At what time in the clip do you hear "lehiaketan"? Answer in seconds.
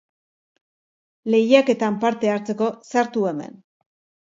1.35-1.99